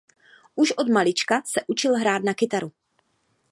[0.55, 2.71] Už od malička se učil hrát na kytaru.